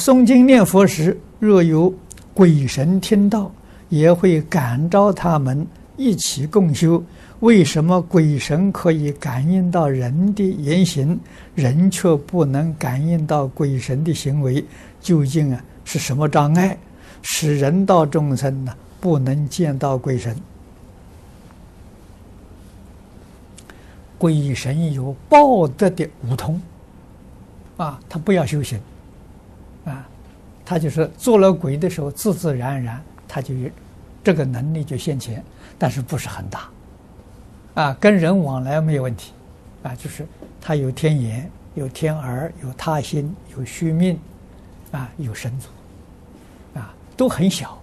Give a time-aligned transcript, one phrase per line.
[0.00, 1.92] 诵经念佛时，若有
[2.32, 3.52] 鬼神听到，
[3.90, 5.66] 也会感召他们
[5.98, 7.02] 一起共修。
[7.40, 11.20] 为什么鬼神可以感应到人的言行，
[11.54, 14.64] 人却不能感应到鬼神的行为？
[15.02, 16.78] 究竟啊是什么障碍，
[17.20, 20.34] 使人道众生呢不能见到鬼神？
[24.16, 26.58] 鬼神有报德的五通，
[27.76, 28.78] 啊，他不要修行，
[30.70, 33.52] 他就是做了鬼的时候，自自然然他就
[34.22, 35.42] 这个能力就现前，
[35.76, 36.70] 但是不是很大，
[37.74, 39.32] 啊，跟人往来没有问题，
[39.82, 40.24] 啊，就是
[40.60, 44.16] 他有天眼、有天耳、有他心、有虚命，
[44.92, 45.68] 啊，有神足，
[46.78, 47.76] 啊，都很小，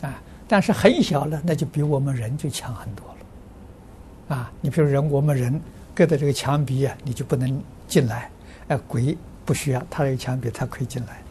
[0.00, 4.36] 啊，但是很小了，那就比我们人就强很多了。
[4.36, 5.60] 啊，你比如人，我们人
[5.94, 8.28] 隔着这个墙壁啊，你就不能进来。
[8.66, 11.22] 哎，鬼不需要，他有墙壁，他可以进来。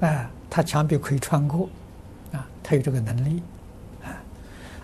[0.00, 1.68] 哎，他墙壁可以穿过，
[2.32, 3.42] 啊，他有这个能力。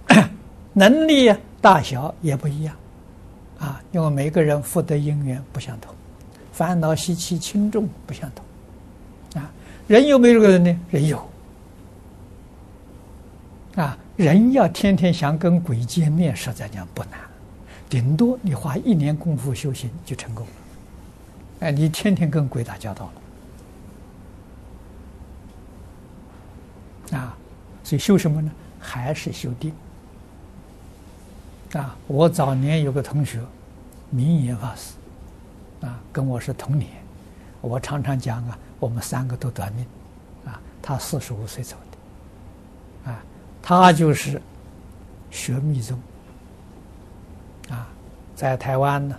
[0.08, 0.30] 啊，
[0.72, 2.76] 能力大小也不一样，
[3.58, 5.94] 啊，因为每个人福德因缘不相同，
[6.52, 9.42] 烦恼习气轻重不相同。
[9.42, 9.50] 啊，
[9.88, 10.80] 人有没有这个人呢？
[10.90, 11.28] 人有。
[13.76, 13.98] 啊。
[14.16, 17.20] 人要天天想跟鬼见面，实在讲不难，
[17.86, 20.52] 顶多你花一年功夫修行就成功了。
[21.60, 23.12] 哎，你天天跟鬼打交道了，
[27.12, 27.36] 啊，
[27.84, 28.50] 所以修什么呢？
[28.80, 29.72] 还是修定。
[31.72, 33.40] 啊，我早年有个同学，
[34.10, 34.94] 明眼法师，
[35.86, 36.90] 啊，跟我是同年，
[37.60, 39.84] 我常常讲啊，我们三个都短命，
[40.44, 43.22] 啊，他四十五岁走的，啊。
[43.62, 44.40] 他就是
[45.28, 45.98] 学密宗
[47.68, 47.88] 啊，
[48.36, 49.18] 在台湾呢，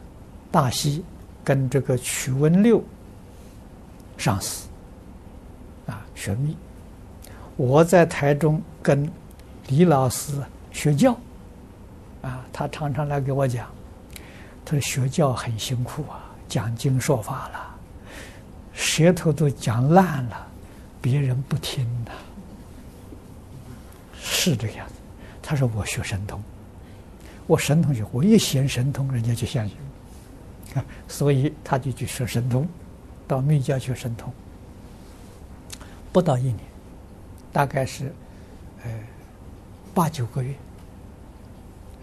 [0.49, 1.03] 大溪
[1.43, 2.81] 跟这个曲文六
[4.17, 4.67] 上师
[5.85, 6.55] 啊学密，
[7.57, 9.11] 我在台中跟
[9.67, 10.31] 李老师
[10.71, 11.17] 学教
[12.21, 13.67] 啊，他常常来给我讲，
[14.63, 17.75] 他说学教很辛苦啊，讲经说法了，
[18.73, 20.47] 舌头都讲烂了，
[21.01, 22.11] 别人不听的。
[24.21, 24.93] 是这个样子，
[25.41, 26.39] 他说我学神通，
[27.47, 29.75] 我神通学，我一显神通，人家就相信，
[30.75, 32.67] 啊，所以他就去学神通，
[33.27, 34.31] 到密教学神通，
[36.11, 36.59] 不到一年，
[37.57, 38.13] 大概是，
[38.83, 38.91] 呃，
[39.91, 40.53] 八九个月，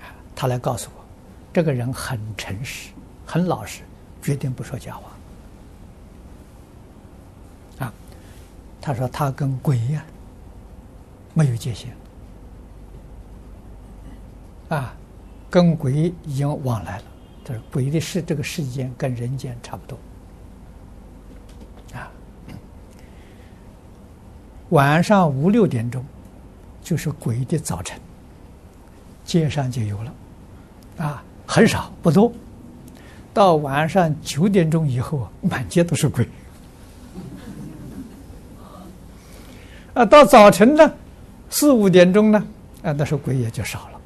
[0.01, 1.05] 啊，他来告诉我，
[1.53, 2.91] 这个人很诚实，
[3.25, 3.83] 很老实，
[4.21, 5.13] 绝对不说假话，
[7.87, 7.93] 啊，
[8.81, 10.05] 他说他跟鬼呀，
[11.35, 11.97] 没有界限。
[14.71, 14.93] 啊，
[15.49, 17.05] 跟鬼已经往来了。
[17.45, 19.97] 他说鬼的世，这个世间跟人间差不多。
[24.71, 26.05] 晚上五六点钟，
[26.83, 27.99] 就是鬼的早晨，
[29.25, 30.15] 街上就有了。
[30.99, 32.33] 啊，很少不多。
[33.33, 36.29] 到晚上九点钟以后，满街都是鬼。
[39.93, 40.93] 啊，到早晨呢，
[41.51, 42.47] 四五点钟呢，
[42.83, 44.01] 啊，那时候鬼也就少了。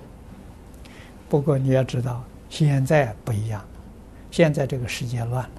[1.29, 3.63] 不过你要知道，现在不一样。
[4.31, 5.51] 现在这个世界乱了，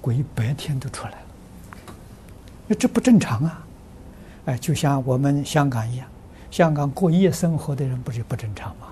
[0.00, 1.18] 鬼白天都出来了，
[2.68, 3.65] 那这不正常啊！
[4.46, 6.06] 哎，就像我们香港一样，
[6.50, 8.86] 香港过夜生活的人不是不正常吗？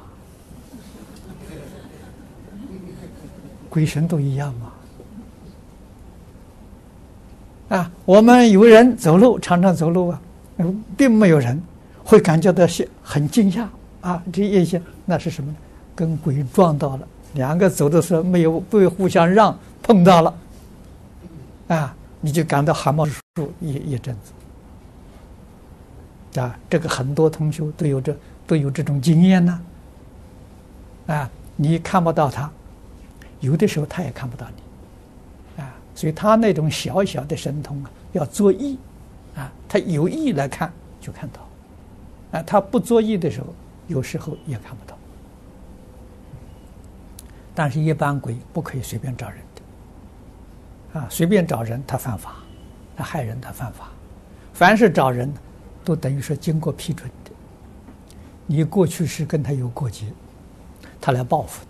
[3.69, 4.73] 鬼神都一样吗？
[7.71, 10.21] 啊，我们有人走路，常常走路啊，
[10.97, 11.61] 并没有人
[12.05, 13.69] 会感觉到是很惊吓
[14.01, 15.57] 啊，这一些那是什么呢？
[15.95, 20.35] 跟鬼撞到了，两个走的时候没有不互相让，碰到了，
[21.69, 24.33] 啊，你就感到汗毛竖一一阵子，
[26.41, 29.61] 啊，这个很多同学都有这都有这种经验呢，
[31.07, 32.51] 啊，你看不到他，
[33.41, 38.79] 有的时候他也看不到你，啊，所以他那种小小的神通啊，要作意，
[39.37, 43.47] 啊，他有意来看就看到，啊，他不作意的时候，
[43.87, 44.97] 有时候也看不到。
[47.55, 52.35] 但是，一般鬼不可以随便找人的，啊，随便找人他犯法，
[52.97, 53.89] 他害人他犯法。
[54.53, 55.33] 凡是找人，
[55.85, 57.31] 都等于说经过批准的。
[58.47, 60.07] 你过去是跟他有过节，
[61.01, 61.65] 他来报复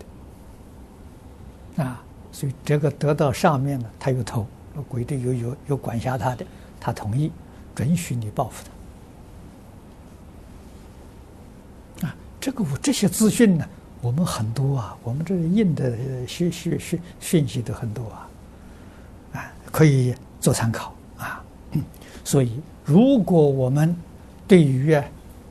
[1.75, 2.01] 的，啊，
[2.31, 4.47] 所以这个得到上面呢，他有头，
[4.87, 6.45] 鬼的有有有管辖他的，
[6.79, 7.31] 他同意
[7.73, 8.65] 准许你报复
[11.99, 12.07] 他。
[12.07, 13.67] 啊，这个我这些资讯呢。
[14.01, 15.97] 我们很多啊，我们这印的
[16.27, 18.29] 讯讯讯讯息都很多啊，
[19.33, 21.43] 啊，可以做参考啊。
[22.23, 23.95] 所以，如果我们
[24.47, 25.03] 对于啊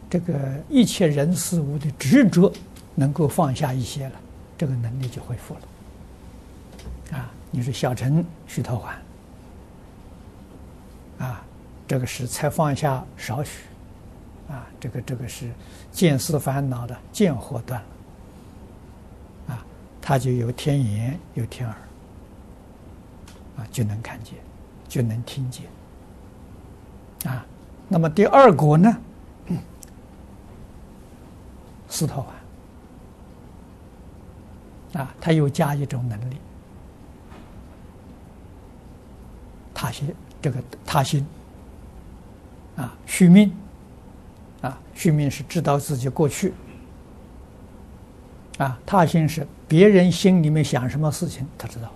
[0.09, 2.53] 这个一切人事物的执着
[2.95, 4.13] 能够放下一些了，
[4.57, 7.19] 这个能力就恢复了。
[7.19, 8.81] 啊，你说小乘须陀
[11.19, 11.45] 洹，啊，
[11.89, 13.65] 这个是才放下少许，
[14.49, 15.51] 啊，这个这个是
[15.91, 17.83] 见思烦恼的见惑断
[19.49, 19.67] 了，啊，
[20.01, 21.77] 他就有天眼，有天耳，
[23.57, 24.35] 啊，就能看见，
[24.89, 25.65] 就能听见。
[27.25, 27.45] 啊，
[27.89, 28.97] 那么第二国呢？
[31.89, 32.27] 斯陀
[34.95, 36.37] 洹啊，他又加一种能力，
[39.73, 40.13] 他心
[40.43, 41.25] 这个他心
[42.77, 43.55] 啊，续命
[44.61, 46.53] 啊，续命是知道自己过去
[48.59, 51.93] 啊，他心是别人心里面想什么事情，他知道。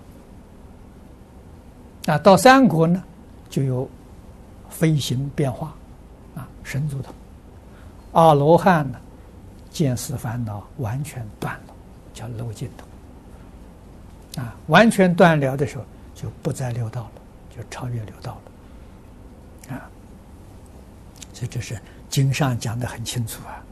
[2.13, 3.03] 啊，到三国呢，
[3.49, 3.89] 就有。
[4.69, 5.73] 飞行变化，
[6.35, 7.13] 啊，神足通，
[8.13, 8.99] 阿罗汉呢，
[9.69, 11.73] 见思烦恼完全断了，
[12.13, 15.83] 叫漏尽通，啊，完全断了的时候，
[16.15, 17.11] 就不再六道了，
[17.55, 18.39] 就超越六道
[19.69, 19.89] 了，啊，
[21.33, 21.79] 所以这是
[22.09, 23.63] 经上讲的很清楚啊。